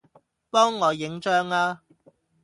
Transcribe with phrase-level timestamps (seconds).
[0.49, 1.81] 幫我影張吖